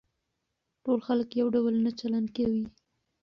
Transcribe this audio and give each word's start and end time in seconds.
ټول 0.83 0.99
خلک 1.07 1.29
يو 1.41 1.47
ډول 1.55 1.75
نه 1.85 1.91
چلن 1.99 2.25
کوي. 2.35 2.63